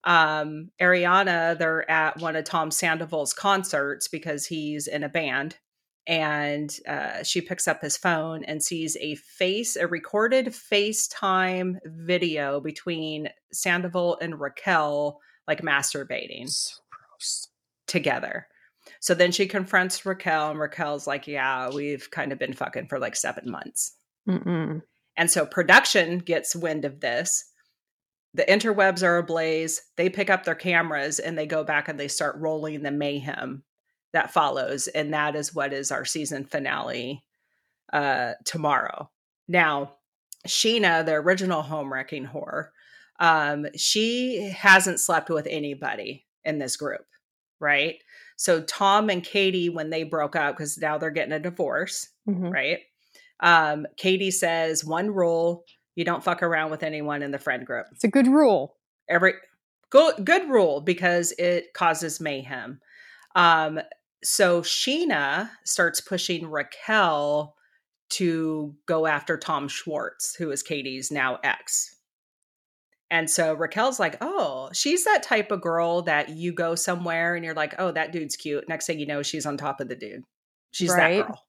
Um, 0.04 0.70
Ariana, 0.82 1.58
they're 1.58 1.90
at 1.90 2.20
one 2.20 2.36
of 2.36 2.44
Tom 2.44 2.72
Sandoval's 2.72 3.34
concerts 3.34 4.08
because 4.08 4.46
he's 4.46 4.88
in 4.88 5.04
a 5.04 5.10
band 5.10 5.58
and 6.06 6.78
uh, 6.88 7.24
she 7.24 7.42
picks 7.42 7.68
up 7.68 7.82
his 7.82 7.96
phone 7.96 8.44
and 8.44 8.62
sees 8.62 8.98
a 9.00 9.16
face 9.16 9.76
a 9.76 9.88
recorded 9.88 10.48
facetime 10.48 11.78
video 11.86 12.60
between 12.60 13.30
sandoval 13.54 14.18
and 14.22 14.40
raquel 14.40 15.20
like 15.48 15.62
masturbating 15.62 16.50
so 16.50 17.50
together. 17.88 18.48
So 19.00 19.14
then 19.14 19.32
she 19.32 19.48
confronts 19.48 20.06
raquel 20.06 20.50
and 20.50 20.60
raquel's 20.60 21.08
like 21.08 21.28
yeah 21.28 21.70
we've 21.70 22.12
kind 22.12 22.34
of 22.34 22.40
been 22.40 22.54
fucking 22.54 22.88
for 22.88 23.00
like 23.00 23.16
seven 23.16 23.50
months. 23.50 23.96
Mm-mm. 24.28 24.82
and 25.18 25.30
so 25.30 25.46
production 25.46 26.20
gets 26.20 26.56
wind 26.56 26.86
of 26.86 27.02
this 27.02 27.44
the 28.34 28.44
interwebs 28.44 29.04
are 29.04 29.18
ablaze 29.18 29.82
they 29.96 30.10
pick 30.10 30.30
up 30.30 30.44
their 30.44 30.56
cameras 30.56 31.20
and 31.20 31.38
they 31.38 31.46
go 31.46 31.64
back 31.64 31.88
and 31.88 32.00
they 32.00 32.08
start 32.08 32.36
rolling 32.38 32.82
the 32.82 32.92
mayhem 32.92 33.64
that 34.12 34.34
follows 34.34 34.88
and 34.88 35.14
that 35.14 35.36
is 35.36 35.54
what 35.54 35.74
is 35.74 35.92
our 35.92 36.06
season 36.06 36.46
finale 36.46 37.24
uh 37.92 38.34
tomorrow. 38.46 39.10
Now 39.48 39.96
Scheana, 40.48 41.06
the 41.06 41.14
original 41.14 41.62
home 41.62 41.92
wrecking 41.92 42.28
whore 42.28 42.70
um 43.20 43.68
she 43.76 44.50
hasn't 44.56 45.00
slept 45.00 45.30
with 45.30 45.48
anybody 45.50 46.26
in 46.44 46.60
this 46.60 46.78
group 46.78 47.06
right? 47.60 47.96
So 48.36 48.62
tom 48.62 49.10
and 49.10 49.24
katie 49.24 49.70
when 49.70 49.90
they 49.90 50.04
broke 50.04 50.36
up 50.36 50.58
because 50.58 50.78
now 50.78 50.98
they're 50.98 51.12
getting 51.12 51.34
a 51.34 51.40
divorce 51.40 52.10
mm-hmm. 52.28 52.50
right? 52.50 52.80
Um 53.40 53.86
katie 53.98 54.32
says 54.32 54.84
one 54.84 55.12
rule 55.12 55.66
you 55.96 56.06
don't 56.06 56.24
fuck 56.24 56.44
around 56.44 56.72
with 56.72 56.84
anyone 56.84 57.22
in 57.22 57.32
the 57.32 57.40
friend 57.40 57.66
group 57.66 57.86
it's 57.92 58.04
a 58.04 58.10
good 58.10 58.28
rule 58.28 58.76
every 59.10 59.34
good 59.90 60.26
good 60.26 60.50
rule 60.50 60.82
because 60.82 61.34
it 61.38 61.74
causes 61.74 62.20
mayhem 62.20 62.80
um 63.36 63.80
so 64.24 64.62
Scheana 64.62 65.50
starts 65.66 66.02
pushing 66.02 66.50
Raquel 66.50 67.56
to 68.12 68.76
go 68.86 69.06
after 69.06 69.38
Tom 69.38 69.68
Schwartz, 69.68 70.36
who 70.36 70.52
is 70.52 70.64
Katie's 70.64 71.12
now 71.12 71.40
ex. 71.44 71.96
And 73.12 73.30
so 73.30 73.54
Raquel's 73.54 74.00
like, 74.00 74.18
oh, 74.22 74.70
she's 74.74 75.04
that 75.04 75.24
type 75.24 75.52
of 75.52 75.62
girl 75.62 76.02
that 76.04 76.30
you 76.30 76.52
go 76.52 76.74
somewhere 76.74 77.36
and 77.36 77.46
you're 77.46 77.54
like, 77.54 77.76
oh, 77.78 77.92
that 77.92 78.12
dude's 78.12 78.36
cute. 78.36 78.68
Next 78.68 78.88
thing 78.88 79.00
you 79.00 79.06
know, 79.06 79.22
she's 79.22 79.46
on 79.46 79.58
top 79.58 79.80
of 79.82 79.88
the 79.88 79.96
dude. 79.96 80.24
She's 80.72 80.90
right. 80.90 81.18
that 81.18 81.28
girl. 81.28 81.44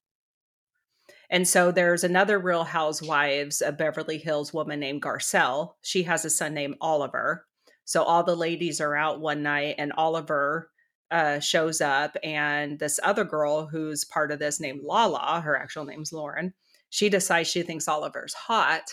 And 1.29 1.47
so 1.47 1.71
there's 1.71 2.03
another 2.03 2.39
Real 2.39 2.63
Housewives 2.63 3.61
of 3.61 3.77
Beverly 3.77 4.17
Hills 4.17 4.53
woman 4.53 4.79
named 4.79 5.01
Garcelle. 5.01 5.73
She 5.81 6.03
has 6.03 6.25
a 6.25 6.29
son 6.29 6.53
named 6.53 6.75
Oliver. 6.81 7.45
So 7.85 8.03
all 8.03 8.23
the 8.23 8.35
ladies 8.35 8.81
are 8.81 8.95
out 8.95 9.21
one 9.21 9.43
night, 9.43 9.75
and 9.77 9.93
Oliver 9.93 10.71
uh, 11.11 11.39
shows 11.39 11.81
up, 11.81 12.17
and 12.23 12.79
this 12.79 12.99
other 13.03 13.23
girl 13.23 13.67
who's 13.67 14.05
part 14.05 14.31
of 14.31 14.39
this 14.39 14.59
named 14.59 14.81
Lala, 14.83 15.41
her 15.41 15.55
actual 15.55 15.85
name's 15.85 16.11
Lauren, 16.11 16.53
she 16.89 17.09
decides 17.09 17.49
she 17.49 17.61
thinks 17.61 17.87
Oliver's 17.87 18.33
hot. 18.33 18.83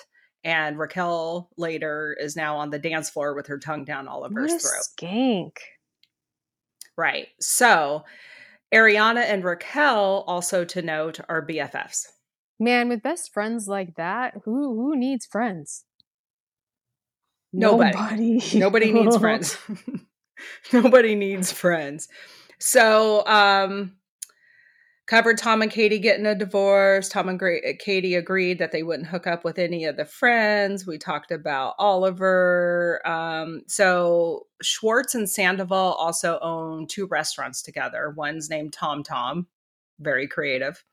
And 0.44 0.76
Raquel 0.76 1.50
later 1.56 2.16
is 2.18 2.34
now 2.34 2.56
on 2.56 2.70
the 2.70 2.78
dance 2.78 3.08
floor 3.08 3.34
with 3.34 3.46
her 3.46 3.58
tongue 3.58 3.84
down 3.84 4.08
Oliver's 4.08 4.52
what 4.52 4.62
throat. 4.62 4.82
Skank. 4.98 5.56
Right. 6.96 7.28
So 7.40 8.04
Ariana 8.74 9.22
and 9.22 9.44
Raquel, 9.44 10.24
also 10.26 10.64
to 10.64 10.82
note, 10.82 11.20
are 11.28 11.46
BFFs. 11.46 12.06
Man, 12.62 12.88
with 12.88 13.02
best 13.02 13.32
friends 13.32 13.66
like 13.66 13.96
that, 13.96 14.34
who 14.44 14.76
who 14.76 14.96
needs 14.96 15.26
friends? 15.26 15.84
Nobody. 17.52 17.92
Nobody, 17.92 18.58
Nobody 18.58 18.92
needs 19.00 19.16
friends. 19.16 19.58
Nobody 20.72 21.16
needs 21.16 21.50
friends. 21.50 22.08
So, 22.60 23.26
um, 23.26 23.96
covered 25.08 25.38
Tom 25.38 25.60
and 25.62 25.72
Katie 25.72 25.98
getting 25.98 26.24
a 26.24 26.36
divorce. 26.36 27.08
Tom 27.08 27.28
and 27.28 27.40
Katie 27.80 28.14
agreed 28.14 28.60
that 28.60 28.70
they 28.70 28.84
wouldn't 28.84 29.08
hook 29.08 29.26
up 29.26 29.42
with 29.42 29.58
any 29.58 29.84
of 29.84 29.96
the 29.96 30.04
friends. 30.04 30.86
We 30.86 30.98
talked 30.98 31.32
about 31.32 31.74
Oliver. 31.80 33.04
Um, 33.04 33.62
so 33.66 34.46
Schwartz 34.62 35.16
and 35.16 35.28
Sandoval 35.28 35.94
also 35.94 36.38
own 36.40 36.86
two 36.86 37.08
restaurants 37.08 37.60
together. 37.60 38.14
One's 38.16 38.48
named 38.48 38.72
Tom 38.72 39.02
Tom, 39.02 39.48
very 39.98 40.28
creative, 40.28 40.84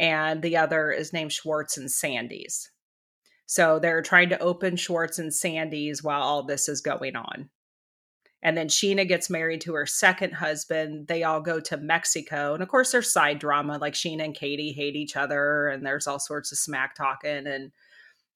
and 0.00 0.40
the 0.40 0.56
other 0.56 0.90
is 0.90 1.12
named 1.12 1.30
Schwartz 1.30 1.76
and 1.76 1.90
Sandy's. 1.90 2.70
So 3.44 3.78
they're 3.78 4.00
trying 4.00 4.30
to 4.30 4.40
open 4.40 4.76
Schwartz 4.76 5.18
and 5.18 5.32
Sandy's 5.32 6.02
while 6.02 6.22
all 6.22 6.42
this 6.42 6.68
is 6.68 6.80
going 6.80 7.16
on. 7.16 7.50
And 8.42 8.56
then 8.56 8.68
Scheana 8.68 9.06
gets 9.06 9.28
married 9.28 9.60
to 9.62 9.74
her 9.74 9.84
second 9.84 10.32
husband. 10.32 11.08
They 11.08 11.24
all 11.24 11.42
go 11.42 11.60
to 11.60 11.76
Mexico. 11.76 12.54
And 12.54 12.62
of 12.62 12.70
course, 12.70 12.90
there's 12.90 13.12
side 13.12 13.38
drama 13.38 13.76
like 13.76 13.92
Scheana 13.92 14.24
and 14.24 14.34
Katie 14.34 14.72
hate 14.72 14.96
each 14.96 15.14
other, 15.16 15.68
and 15.68 15.84
there's 15.84 16.06
all 16.06 16.18
sorts 16.18 16.50
of 16.50 16.56
smack 16.56 16.94
talking. 16.94 17.46
And 17.46 17.72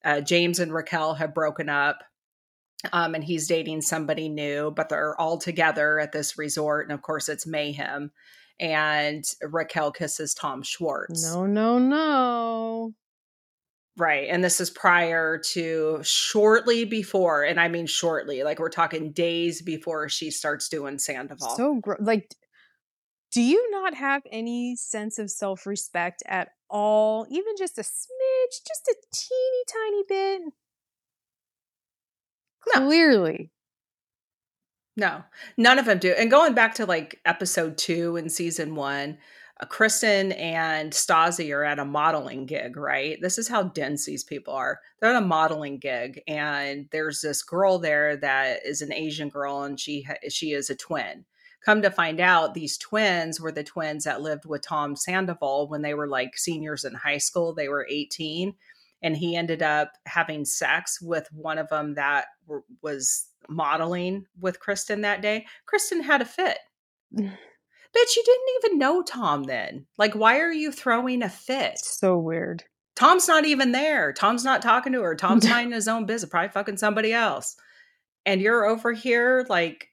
uh, 0.03 0.21
James 0.21 0.59
and 0.59 0.71
Raquel 0.71 1.15
have 1.15 1.33
broken 1.33 1.69
up. 1.69 2.03
Um, 2.93 3.15
and 3.15 3.23
he's 3.23 3.47
dating 3.47 3.81
somebody 3.81 4.29
new, 4.29 4.69
but 4.69 4.89
they're 4.89 5.19
all 5.19 5.39
together 5.39 5.99
at 5.99 6.11
this 6.11 6.37
resort. 6.37 6.85
And 6.85 6.93
of 6.93 7.01
course, 7.01 7.27
it's 7.27 7.47
mayhem. 7.47 8.11
And 8.59 9.23
Raquel 9.41 9.91
kisses 9.91 10.33
Tom 10.33 10.63
Schwartz. 10.63 11.33
No, 11.33 11.45
no, 11.45 11.77
no. 11.77 12.93
Right. 13.97 14.27
And 14.29 14.43
this 14.43 14.59
is 14.59 14.69
prior 14.69 15.37
to 15.53 15.99
shortly 16.03 16.83
before, 16.83 17.43
and 17.43 17.59
I 17.59 17.69
mean 17.69 17.85
shortly, 17.85 18.43
like 18.43 18.59
we're 18.59 18.69
talking 18.69 19.11
days 19.13 19.61
before 19.61 20.09
she 20.09 20.31
starts 20.31 20.67
doing 20.67 20.99
Sandoval. 20.99 21.55
So, 21.55 21.75
gr- 21.75 21.93
like, 21.99 22.35
do 23.31 23.41
you 23.41 23.69
not 23.71 23.93
have 23.93 24.21
any 24.31 24.75
sense 24.75 25.17
of 25.17 25.31
self 25.31 25.65
respect 25.65 26.23
at 26.27 26.49
all? 26.69 27.25
Even 27.29 27.53
just 27.57 27.77
a 27.77 27.81
smidge, 27.83 28.65
just 28.67 28.87
a 28.89 28.95
teeny 29.13 29.63
tiny 29.71 30.03
bit? 30.09 30.41
No. 32.73 32.85
Clearly. 32.87 33.51
No, 34.97 35.23
none 35.57 35.77
of 35.77 35.85
them 35.85 35.99
do. 35.99 36.13
And 36.17 36.31
going 36.31 36.53
back 36.53 36.75
to 36.75 36.85
like 36.85 37.19
episode 37.25 37.77
two 37.77 38.15
in 38.15 38.29
season 38.29 38.75
one, 38.75 39.17
uh, 39.59 39.65
Kristen 39.65 40.31
and 40.33 40.91
Stassi 40.91 41.53
are 41.53 41.63
at 41.63 41.79
a 41.79 41.85
modeling 41.85 42.45
gig, 42.45 42.77
right? 42.77 43.17
This 43.21 43.37
is 43.37 43.47
how 43.47 43.63
dense 43.63 44.05
these 44.05 44.23
people 44.23 44.53
are. 44.53 44.79
They're 44.99 45.11
at 45.11 45.21
a 45.21 45.25
modeling 45.25 45.79
gig, 45.79 46.21
and 46.27 46.87
there's 46.91 47.21
this 47.21 47.41
girl 47.41 47.79
there 47.79 48.17
that 48.17 48.65
is 48.65 48.81
an 48.81 48.93
Asian 48.93 49.29
girl, 49.29 49.63
and 49.63 49.79
she 49.79 50.07
she 50.29 50.51
is 50.51 50.69
a 50.69 50.75
twin. 50.75 51.25
Come 51.65 51.81
to 51.81 51.89
find 51.89 52.19
out, 52.19 52.53
these 52.53 52.77
twins 52.77 53.41
were 53.41 53.51
the 53.51 53.63
twins 53.63 54.03
that 54.03 54.21
lived 54.21 54.45
with 54.45 54.61
Tom 54.61 54.95
Sandoval 54.95 55.67
when 55.67 55.81
they 55.81 55.93
were 55.93 56.07
like 56.07 56.37
seniors 56.37 56.83
in 56.85 56.93
high 56.93 57.17
school. 57.17 57.53
They 57.53 57.69
were 57.69 57.87
18, 57.89 58.53
and 59.01 59.17
he 59.17 59.35
ended 59.35 59.63
up 59.63 59.93
having 60.05 60.45
sex 60.45 61.01
with 61.01 61.27
one 61.31 61.57
of 61.57 61.69
them 61.69 61.95
that 61.95 62.27
was 62.81 63.27
modeling 63.49 64.25
with 64.39 64.59
Kristen 64.59 65.01
that 65.01 65.21
day. 65.21 65.45
Kristen 65.65 66.01
had 66.03 66.21
a 66.21 66.25
fit. 66.25 66.57
Mm. 67.15 67.31
Bitch, 67.95 68.15
you 68.17 68.23
didn't 68.25 68.65
even 68.65 68.79
know 68.79 69.01
Tom 69.03 69.43
then. 69.43 69.85
Like, 69.97 70.15
why 70.15 70.39
are 70.39 70.51
you 70.51 70.71
throwing 70.71 71.23
a 71.23 71.29
fit? 71.29 71.79
So 71.79 72.17
weird. 72.17 72.63
Tom's 72.95 73.27
not 73.27 73.45
even 73.45 73.71
there. 73.71 74.11
Tom's 74.11 74.43
not 74.43 74.61
talking 74.61 74.93
to 74.93 75.01
her. 75.01 75.15
Tom's 75.15 75.47
minding 75.49 75.73
his 75.73 75.87
own 75.87 76.05
business, 76.05 76.29
probably 76.29 76.49
fucking 76.49 76.77
somebody 76.77 77.13
else. 77.13 77.55
And 78.25 78.41
you're 78.41 78.65
over 78.65 78.91
here, 78.91 79.45
like, 79.49 79.89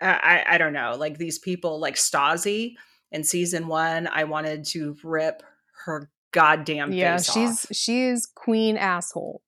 I, 0.00 0.44
I 0.46 0.58
don't 0.58 0.72
know, 0.72 0.96
like 0.98 1.18
these 1.18 1.38
people, 1.38 1.80
like 1.80 1.96
Stassi 1.96 2.74
in 3.10 3.24
season 3.24 3.66
one. 3.66 4.06
I 4.06 4.24
wanted 4.24 4.64
to 4.66 4.96
rip 5.02 5.42
her 5.84 6.10
goddamn 6.32 6.92
yeah, 6.92 7.16
she's 7.18 7.64
off. 7.64 7.66
she 7.72 8.04
is 8.04 8.26
queen 8.26 8.76
asshole 8.76 9.42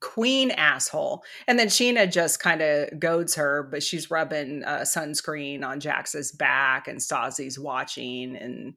queen 0.00 0.50
asshole. 0.52 1.22
And 1.46 1.58
then 1.58 1.68
Scheana 1.68 2.10
just 2.10 2.40
kind 2.40 2.62
of 2.62 2.98
goads 2.98 3.34
her, 3.34 3.68
but 3.70 3.82
she's 3.82 4.10
rubbing 4.10 4.64
uh, 4.64 4.80
sunscreen 4.80 5.64
on 5.64 5.80
Jax's 5.80 6.32
back, 6.32 6.88
and 6.88 6.98
Stassi's 6.98 7.58
watching. 7.58 8.36
And 8.36 8.74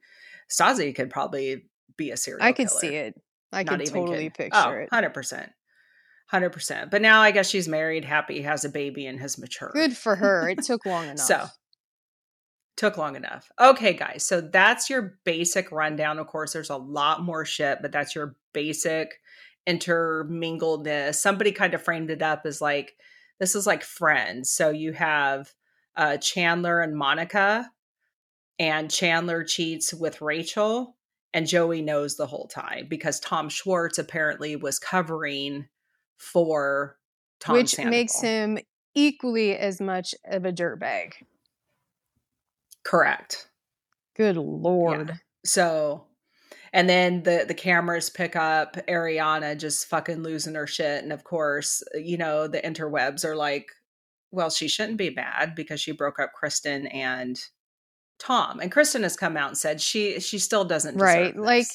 Stassi 0.49 0.95
could 0.95 1.09
probably 1.09 1.65
be 1.97 2.11
a 2.11 2.17
serial. 2.17 2.43
I 2.43 2.51
could 2.51 2.67
killer. 2.67 2.79
see 2.79 2.95
it. 2.95 3.21
I 3.51 3.63
Not 3.63 3.79
could 3.79 3.87
totally 3.87 4.25
kid. 4.25 4.33
picture 4.33 4.59
oh, 4.59 4.71
it. 4.71 4.89
Hundred 4.91 5.13
percent. 5.13 5.51
Hundred 6.27 6.51
percent. 6.51 6.89
But 6.91 7.01
now 7.01 7.21
I 7.21 7.31
guess 7.31 7.49
she's 7.49 7.67
married, 7.67 8.05
happy, 8.05 8.41
has 8.41 8.63
a 8.63 8.69
baby, 8.69 9.05
and 9.05 9.19
has 9.19 9.37
matured. 9.37 9.73
Good 9.73 9.97
for 9.97 10.15
her. 10.15 10.49
It 10.49 10.63
took 10.63 10.85
long 10.85 11.03
enough. 11.05 11.19
so 11.19 11.47
took 12.77 12.97
long 12.97 13.15
enough. 13.15 13.51
Okay, 13.59 13.93
guys. 13.93 14.25
So 14.25 14.41
that's 14.41 14.89
your 14.89 15.19
basic 15.25 15.71
rundown. 15.71 16.19
Of 16.19 16.27
course, 16.27 16.53
there's 16.53 16.69
a 16.69 16.77
lot 16.77 17.21
more 17.21 17.45
shit, 17.45 17.79
but 17.81 17.91
that's 17.91 18.15
your 18.15 18.35
basic 18.53 19.19
intermingledness. 19.67 21.15
Somebody 21.15 21.51
kind 21.51 21.73
of 21.73 21.81
framed 21.81 22.09
it 22.09 22.21
up 22.21 22.45
as 22.45 22.61
like 22.61 22.95
this 23.39 23.55
is 23.55 23.65
like 23.67 23.83
friends. 23.83 24.51
So 24.51 24.69
you 24.69 24.93
have 24.93 25.51
uh, 25.95 26.17
Chandler 26.17 26.81
and 26.81 26.95
Monica, 26.95 27.69
and 28.59 28.89
Chandler 28.91 29.43
cheats 29.43 29.93
with 29.93 30.21
Rachel, 30.21 30.95
and 31.33 31.47
Joey 31.47 31.81
knows 31.81 32.15
the 32.15 32.27
whole 32.27 32.47
time 32.47 32.87
because 32.89 33.19
Tom 33.19 33.49
Schwartz 33.49 33.97
apparently 33.97 34.55
was 34.55 34.79
covering 34.79 35.67
for 36.17 36.97
Tom, 37.39 37.55
which 37.55 37.71
Sandoval. 37.71 37.97
makes 37.97 38.21
him 38.21 38.59
equally 38.93 39.57
as 39.57 39.81
much 39.81 40.13
of 40.25 40.45
a 40.45 40.53
dirtbag. 40.53 41.13
Correct. 42.83 43.47
Good 44.15 44.37
lord. 44.37 45.09
Yeah. 45.09 45.15
So 45.45 46.05
and 46.73 46.89
then 46.89 47.23
the 47.23 47.45
the 47.47 47.53
cameras 47.53 48.09
pick 48.09 48.35
up 48.35 48.77
Ariana 48.87 49.57
just 49.57 49.87
fucking 49.87 50.23
losing 50.23 50.55
her 50.55 50.67
shit. 50.67 51.03
And 51.03 51.13
of 51.13 51.23
course 51.23 51.83
you 51.95 52.17
know 52.17 52.47
the 52.47 52.61
interwebs 52.61 53.25
are 53.25 53.35
like 53.35 53.67
well 54.31 54.49
she 54.49 54.67
shouldn't 54.67 54.97
be 54.97 55.09
mad 55.09 55.55
because 55.55 55.81
she 55.81 55.91
broke 55.91 56.19
up 56.19 56.33
Kristen 56.33 56.87
and 56.87 57.39
Tom. 58.19 58.59
And 58.59 58.71
Kristen 58.71 59.03
has 59.03 59.17
come 59.17 59.35
out 59.35 59.49
and 59.49 59.57
said 59.57 59.81
she 59.81 60.19
she 60.19 60.39
still 60.39 60.65
doesn't 60.65 60.97
right 60.97 61.35
like 61.35 61.67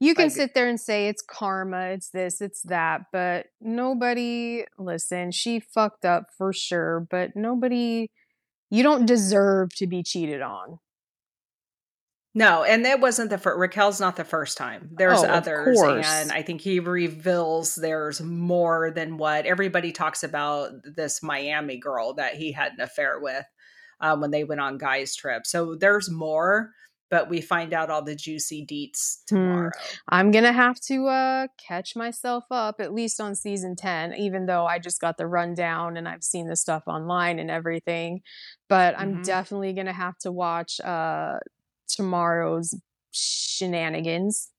you 0.00 0.14
can 0.14 0.24
like, 0.24 0.32
sit 0.32 0.54
there 0.54 0.68
and 0.68 0.80
say 0.80 1.08
it's 1.08 1.22
karma 1.22 1.90
it's 1.90 2.08
this 2.08 2.40
it's 2.40 2.62
that 2.62 3.02
but 3.12 3.46
nobody 3.60 4.64
listen 4.78 5.30
she 5.30 5.60
fucked 5.60 6.06
up 6.06 6.24
for 6.36 6.52
sure 6.52 7.06
but 7.10 7.36
nobody 7.36 8.08
you 8.70 8.82
don't 8.82 9.04
deserve 9.04 9.74
to 9.74 9.86
be 9.86 10.02
cheated 10.02 10.40
on 10.40 10.78
no, 12.32 12.62
and 12.62 12.84
that 12.84 13.00
wasn't 13.00 13.30
the 13.30 13.38
first. 13.38 13.58
Raquel's 13.58 14.00
not 14.00 14.14
the 14.14 14.24
first 14.24 14.56
time. 14.56 14.90
There's 14.92 15.22
oh, 15.22 15.26
others, 15.26 15.80
and 15.82 16.30
I 16.30 16.42
think 16.42 16.60
he 16.60 16.78
reveals 16.78 17.74
there's 17.74 18.20
more 18.20 18.92
than 18.94 19.16
what 19.16 19.46
everybody 19.46 19.90
talks 19.90 20.22
about. 20.22 20.70
This 20.84 21.24
Miami 21.24 21.78
girl 21.78 22.14
that 22.14 22.34
he 22.34 22.52
had 22.52 22.72
an 22.74 22.80
affair 22.80 23.18
with 23.20 23.44
um, 24.00 24.20
when 24.20 24.30
they 24.30 24.44
went 24.44 24.60
on 24.60 24.78
guys 24.78 25.16
trip. 25.16 25.44
So 25.44 25.74
there's 25.74 26.08
more, 26.08 26.70
but 27.10 27.28
we 27.28 27.40
find 27.40 27.74
out 27.74 27.90
all 27.90 28.02
the 28.02 28.14
juicy 28.14 28.64
deets 28.64 29.22
hmm. 29.28 29.34
tomorrow. 29.34 29.70
I'm 30.08 30.30
gonna 30.30 30.52
have 30.52 30.78
to 30.82 31.06
uh, 31.08 31.46
catch 31.58 31.96
myself 31.96 32.44
up 32.52 32.76
at 32.80 32.94
least 32.94 33.20
on 33.20 33.34
season 33.34 33.74
ten, 33.74 34.14
even 34.14 34.46
though 34.46 34.66
I 34.66 34.78
just 34.78 35.00
got 35.00 35.16
the 35.16 35.26
rundown 35.26 35.96
and 35.96 36.08
I've 36.08 36.22
seen 36.22 36.46
the 36.46 36.54
stuff 36.54 36.84
online 36.86 37.40
and 37.40 37.50
everything. 37.50 38.20
But 38.68 38.96
I'm 38.96 39.14
mm-hmm. 39.14 39.22
definitely 39.22 39.72
gonna 39.72 39.92
have 39.92 40.16
to 40.18 40.30
watch 40.30 40.80
uh, 40.80 41.38
tomorrow's 41.94 42.74
shenanigans. 43.12 44.50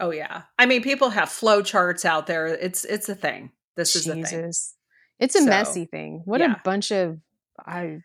Oh 0.00 0.10
yeah, 0.10 0.42
I 0.58 0.66
mean, 0.66 0.82
people 0.82 1.10
have 1.10 1.28
flow 1.28 1.62
charts 1.62 2.04
out 2.04 2.26
there. 2.26 2.46
It's 2.46 2.84
it's 2.84 3.08
a 3.08 3.14
thing. 3.14 3.50
This 3.76 3.92
Jesus. 3.92 4.06
is 4.06 4.12
a 4.12 4.28
thing. 4.28 4.52
It's 5.18 5.34
a 5.34 5.40
so, 5.40 5.46
messy 5.46 5.84
thing. 5.86 6.22
What 6.24 6.40
yeah. 6.40 6.52
a 6.52 6.60
bunch 6.64 6.92
of 6.92 7.18
I 7.66 7.98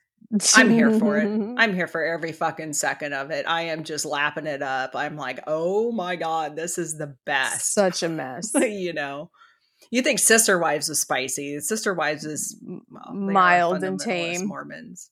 I'm 0.56 0.70
here 0.70 0.92
for 0.98 1.18
it. 1.18 1.28
I'm 1.58 1.74
here 1.74 1.88
for 1.88 2.04
every 2.04 2.32
fucking 2.32 2.74
second 2.74 3.14
of 3.14 3.30
it. 3.32 3.46
I 3.48 3.64
am 3.64 3.84
just 3.84 4.06
lapping 4.06 4.48
it 4.48 4.64
up. 4.64 4.96
I'm 4.96 5.16
like, 5.16 5.40
oh 5.46 5.92
my 5.92 6.16
God, 6.16 6.56
this 6.56 6.78
is 6.78 6.98
the 6.98 7.16
best. 7.26 7.74
Such 7.74 8.02
a 8.02 8.10
mess. 8.10 8.52
you 8.56 8.94
know, 8.94 9.30
you 9.92 10.02
think 10.02 10.20
Sister 10.20 10.58
Wives 10.58 10.90
is 10.90 11.02
spicy. 11.02 11.60
Sister 11.60 11.94
Wives 11.94 12.26
is 12.26 12.60
well, 12.64 13.14
mild 13.14 13.84
and 13.84 14.00
tame. 14.00 14.48
Mormons. 14.48 15.12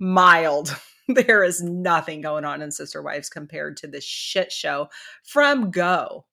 Mild. 0.00 0.74
there 1.08 1.44
is 1.44 1.62
nothing 1.62 2.20
going 2.20 2.44
on 2.44 2.62
in 2.62 2.70
Sister 2.70 3.02
Wives 3.02 3.28
compared 3.28 3.76
to 3.78 3.86
the 3.86 4.00
shit 4.00 4.52
show 4.52 4.88
from 5.22 5.70
Go. 5.70 6.24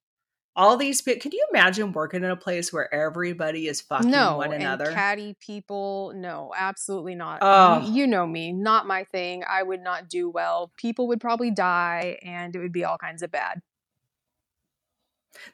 All 0.55 0.75
these 0.75 1.01
people 1.01 1.21
can 1.21 1.31
you 1.31 1.45
imagine 1.51 1.93
working 1.93 2.23
in 2.23 2.29
a 2.29 2.35
place 2.35 2.73
where 2.73 2.93
everybody 2.93 3.67
is 3.67 3.79
fucking 3.81 4.11
no, 4.11 4.37
one 4.37 4.51
another? 4.51 4.91
catty 4.91 5.37
people 5.39 6.11
no 6.15 6.51
absolutely 6.57 7.15
not. 7.15 7.39
Oh. 7.41 7.79
you, 7.81 7.93
you 7.93 8.07
know 8.07 8.27
me 8.27 8.51
not 8.51 8.85
my 8.85 9.05
thing 9.05 9.43
i 9.49 9.63
would 9.63 9.81
not 9.81 10.09
do 10.09 10.29
well. 10.29 10.71
People 10.75 11.07
would 11.07 11.21
probably 11.21 11.51
die 11.51 12.17
and 12.23 12.55
it 12.55 12.59
would 12.59 12.73
be 12.73 12.83
all 12.83 12.97
kinds 12.97 13.21
of 13.21 13.31
bad. 13.31 13.61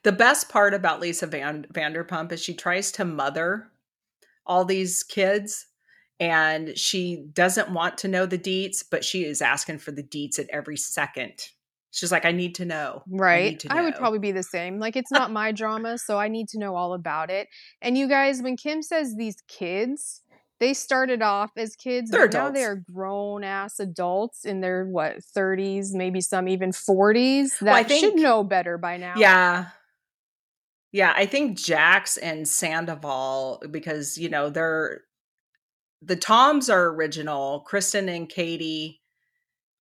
The 0.03 0.11
best 0.11 0.49
part 0.49 0.73
about 0.73 1.01
lisa 1.01 1.27
Van- 1.27 1.67
vanderpump 1.71 2.31
is 2.31 2.41
she 2.41 2.55
tries 2.55 2.91
to 2.93 3.05
mother 3.05 3.67
all 4.45 4.65
these 4.65 5.03
kids 5.03 5.67
and 6.19 6.77
she 6.77 7.25
doesn't 7.33 7.71
want 7.71 7.97
to 7.97 8.07
know 8.07 8.25
the 8.25 8.37
deets 8.37 8.83
but 8.89 9.03
she 9.03 9.25
is 9.25 9.41
asking 9.41 9.77
for 9.77 9.91
the 9.91 10.03
deets 10.03 10.39
at 10.39 10.49
every 10.49 10.77
second 10.77 11.49
She's 11.95 12.11
like, 12.11 12.25
I 12.25 12.33
need 12.33 12.55
to 12.55 12.65
know. 12.65 13.03
Right. 13.07 13.65
I, 13.69 13.75
know. 13.75 13.79
I, 13.79 13.83
would 13.85 13.95
probably 13.95 14.19
be 14.19 14.33
the 14.33 14.43
same. 14.43 14.79
Like, 14.79 14.97
it's 14.97 15.11
not 15.11 15.31
my 15.31 15.53
drama, 15.53 15.97
so 15.97 16.19
I 16.19 16.27
need 16.27 16.49
to 16.49 16.59
know 16.59 16.75
all 16.75 16.93
about 16.93 17.29
it. 17.29 17.47
And 17.81 17.97
you 17.97 18.09
guys, 18.09 18.41
when 18.41 18.57
Kim 18.57 18.81
says 18.81 19.15
these 19.15 19.37
kids, 19.47 20.21
they 20.59 20.73
started 20.73 21.21
off 21.21 21.51
as 21.55 21.77
kids, 21.77 22.11
they're 22.11 22.27
but 22.27 22.35
adults. 22.35 22.53
now 22.53 22.59
they're 22.59 22.83
grown 22.93 23.45
ass 23.45 23.79
adults 23.79 24.43
in 24.43 24.59
their 24.59 24.85
what 24.85 25.19
30s, 25.37 25.93
maybe 25.93 26.19
some 26.19 26.49
even 26.49 26.71
40s 26.71 27.59
that 27.59 27.73
well, 27.73 27.83
think, 27.85 28.03
should 28.03 28.15
know 28.15 28.43
better 28.43 28.77
by 28.77 28.97
now. 28.97 29.13
Yeah. 29.15 29.67
Yeah, 30.91 31.13
I 31.15 31.25
think 31.25 31.57
Jax 31.57 32.17
and 32.17 32.45
Sandoval, 32.45 33.63
because 33.71 34.17
you 34.17 34.27
know, 34.27 34.49
they're 34.49 35.04
the 36.05 36.15
Toms 36.15 36.69
are 36.69 36.85
original. 36.89 37.61
Kristen 37.61 38.09
and 38.09 38.29
Katie 38.29 39.01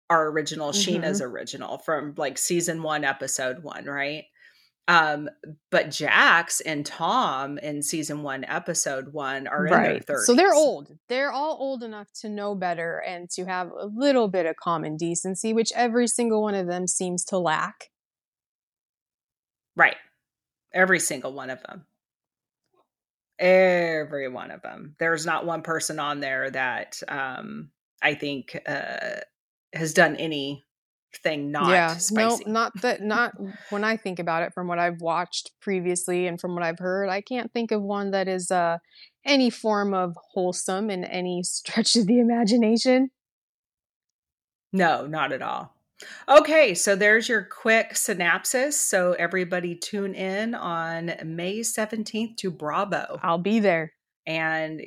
are 0.10 0.30
original 0.30 0.72
mm-hmm. 0.72 1.04
Scheana's 1.04 1.22
original 1.22 1.78
from 1.80 2.14
like 2.18 2.38
season 2.38 2.84
1 2.84 3.04
episode 3.04 3.64
1, 3.64 3.86
right? 3.86 4.26
Um 4.88 5.30
but 5.72 5.92
Jax 5.92 6.60
and 6.60 6.86
Tom 6.86 7.58
in 7.58 7.82
season 7.82 8.22
1 8.22 8.44
episode 8.46 9.14
1 9.14 9.48
are 9.48 9.64
right. 9.64 9.98
in 9.98 10.04
their 10.08 10.18
30s. 10.18 10.26
So 10.26 10.36
they're 10.36 10.54
old. 10.54 10.90
They're 11.08 11.32
all 11.32 11.58
old 11.60 11.84
enough 11.84 12.08
to 12.22 12.30
know 12.30 12.54
better 12.54 13.02
and 13.06 13.30
to 13.32 13.46
have 13.46 13.70
a 13.70 13.86
little 13.86 14.28
bit 14.28 14.46
of 14.46 14.56
common 14.58 14.98
decency 14.98 15.54
which 15.54 15.72
every 15.76 16.08
single 16.08 16.42
one 16.42 16.56
of 16.56 16.68
them 16.68 16.88
seems 16.88 17.24
to 17.26 17.38
lack. 17.38 17.90
Right. 19.76 19.98
Every 20.74 21.00
single 21.00 21.34
one 21.34 21.50
of 21.50 21.62
them. 21.64 21.86
Every 23.44 24.30
one 24.30 24.52
of 24.52 24.62
them. 24.62 24.96
There's 25.00 25.26
not 25.26 25.46
one 25.46 25.64
person 25.64 26.00
on 26.00 26.22
there 26.22 26.50
that 26.50 27.02
um 27.10 27.72
I 28.02 28.14
think 28.14 28.58
uh 28.66 29.18
has 29.74 29.94
done 29.94 30.16
anything 30.16 31.52
not 31.52 31.70
yeah, 31.70 31.98
spicy. 31.98 32.46
No, 32.46 32.52
not 32.52 32.82
that 32.82 33.02
not 33.04 33.34
when 33.70 33.84
I 33.84 33.98
think 33.98 34.20
about 34.20 34.44
it 34.44 34.54
from 34.54 34.68
what 34.68 34.80
I've 34.80 35.02
watched 35.02 35.52
previously 35.60 36.26
and 36.26 36.40
from 36.40 36.56
what 36.56 36.64
I've 36.64 36.80
heard, 36.80 37.10
I 37.10 37.20
can't 37.20 37.52
think 37.52 37.72
of 37.72 37.82
one 37.82 38.12
that 38.12 38.30
is 38.30 38.50
uh 38.50 38.78
any 39.26 39.50
form 39.50 39.94
of 39.94 40.16
wholesome 40.32 40.90
in 40.90 41.04
any 41.04 41.44
stretch 41.44 41.98
of 41.98 42.08
the 42.08 42.20
imagination. 42.20 43.10
No, 44.72 45.06
not 45.06 45.34
at 45.34 45.42
all. 45.42 45.73
Okay, 46.28 46.74
so 46.74 46.96
there's 46.96 47.28
your 47.28 47.44
quick 47.44 47.96
synopsis. 47.96 48.80
So 48.80 49.14
everybody 49.14 49.76
tune 49.76 50.16
in 50.16 50.56
on 50.56 51.14
May 51.24 51.60
17th 51.60 52.38
to 52.38 52.52
Bravo. 52.52 53.20
I'll 53.22 53.38
be 53.38 53.60
there. 53.60 53.94
And 54.26 54.82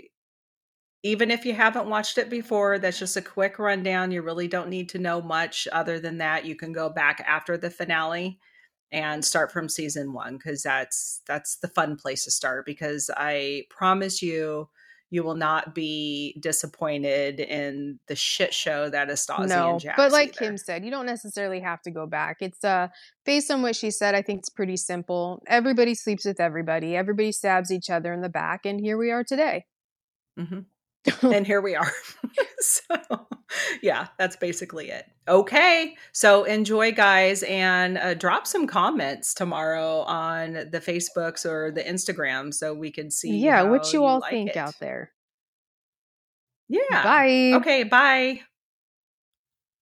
even 1.03 1.31
if 1.31 1.45
you 1.47 1.53
haven't 1.53 1.89
watched 1.89 2.19
it 2.19 2.29
before, 2.29 2.79
that's 2.79 2.99
just 2.99 3.17
a 3.17 3.23
quick 3.23 3.59
rundown. 3.59 4.11
You 4.11 4.23
really 4.23 4.49
don't 4.49 4.69
need 4.69 4.89
to 4.91 4.99
know 4.99 5.23
much 5.23 5.69
other 5.73 6.01
than 6.01 6.19
that. 6.19 6.45
You 6.45 6.57
can 6.57 6.73
go 6.73 6.89
back 6.89 7.23
after 7.27 7.57
the 7.57 7.71
finale 7.71 8.41
and 8.93 9.25
start 9.25 9.53
from 9.53 9.69
season 9.69 10.13
one 10.13 10.37
because 10.37 10.63
that's 10.63 11.21
that's 11.27 11.57
the 11.57 11.69
fun 11.69 11.97
place 11.97 12.25
to 12.25 12.31
start 12.31 12.65
because 12.65 13.11
I 13.17 13.65
promise 13.69 14.23
you 14.23 14.69
you 15.11 15.23
will 15.23 15.37
not 15.37 15.75
be 15.75 16.37
disappointed 16.41 17.39
in 17.39 17.99
the 18.09 18.17
shit 18.17 18.53
show 18.53 18.91
that 18.91 19.09
is 19.09 19.25
Stassi 19.25 19.49
no, 19.49 19.79
But 19.97 20.13
like 20.13 20.31
either. 20.31 20.39
Kim 20.39 20.57
said, 20.59 20.85
you 20.85 20.91
don't 20.91 21.07
necessarily 21.07 21.61
have 21.61 21.81
to 21.83 21.91
go 21.91 22.07
back. 22.07 22.39
It's 22.41 22.65
uh 22.65 22.89
based 23.25 23.51
on 23.51 23.63
what 23.63 23.77
she 23.77 23.91
said, 23.91 24.15
I 24.15 24.23
think 24.23 24.41
it's 24.41 24.51
pretty 24.51 24.77
simple. 24.77 25.43
Everybody 25.47 25.95
sleeps 25.95 26.25
with 26.25 26.41
everybody. 26.41 26.97
Everybody 26.97 27.33
stabs 27.33 27.71
each 27.71 27.91
other 27.91 28.13
in 28.13 28.21
the 28.21 28.29
back, 28.29 28.67
and 28.67 28.81
here 28.81 28.99
we 28.99 29.11
are 29.11 29.25
today. 29.25 29.65
Mm-hmm. 30.39 30.61
and 31.23 31.47
here 31.47 31.61
we 31.61 31.75
are. 31.75 31.93
so, 32.59 33.27
yeah, 33.83 34.09
that's 34.19 34.37
basically 34.37 34.91
it. 34.91 35.07
Okay. 35.29 35.97
So, 36.13 36.45
enjoy, 36.45 36.93
guys, 36.93 37.43
and 37.45 37.99
uh, 37.99 38.15
drop 38.15 38.47
some 38.47 38.67
comments 38.67 39.35
tomorrow 39.35 40.01
on 40.01 40.53
the 40.53 40.81
Facebooks 40.81 41.45
or 41.45 41.71
the 41.71 41.83
Instagram 41.83 42.53
so 42.53 42.75
we 42.75 42.91
can 42.91 43.11
see. 43.11 43.39
Yeah, 43.39 43.63
what 43.63 43.93
you, 43.93 44.01
you 44.01 44.07
all 44.07 44.21
like 44.21 44.31
think 44.31 44.51
it. 44.51 44.57
out 44.57 44.75
there. 44.81 45.13
Yeah. 46.69 47.03
Bye. 47.03 47.53
Okay. 47.55 47.85
Bye. 47.85 48.41